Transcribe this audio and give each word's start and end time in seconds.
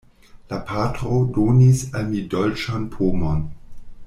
La 0.53 0.57
patro 0.69 1.19
donis 1.37 1.83
al 2.01 2.09
mi 2.15 2.25
dolĉan 2.35 2.89
pomon. 2.97 3.49